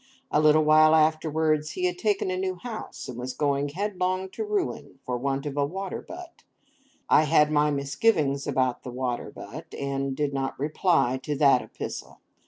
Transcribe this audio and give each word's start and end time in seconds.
A 0.31 0.41
little 0.41 0.63
while 0.63 0.95
afterwards 0.95 1.73
he 1.73 1.85
had 1.85 1.99
taken 1.99 2.31
a 2.31 2.35
new 2.35 2.55
house, 2.55 3.07
and 3.07 3.19
was 3.19 3.33
going 3.35 3.69
headlong 3.69 4.29
to 4.31 4.43
ruin 4.43 4.97
for 5.05 5.15
want 5.15 5.45
of 5.45 5.57
a 5.57 5.63
water 5.67 6.01
butt. 6.01 6.41
I 7.07 7.25
had 7.25 7.51
my 7.51 7.69
misgivings 7.69 8.47
about 8.47 8.81
the 8.81 8.89
water 8.89 9.29
butt, 9.29 9.75
and 9.77 10.15
did 10.17 10.33
not 10.33 10.59
reply 10.59 11.19
to 11.21 11.35
that 11.35 11.61
epistle. 11.61 12.19